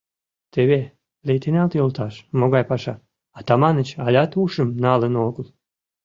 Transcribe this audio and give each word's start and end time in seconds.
—Теве, 0.53 0.81
лейтенант 1.27 1.71
йолташ, 1.75 2.13
могай 2.39 2.63
паша: 2.69 2.95
Атаманыч 3.37 3.89
алят 4.05 4.31
ушым 4.43 4.69
налын 4.85 5.13
огыл... 5.27 5.47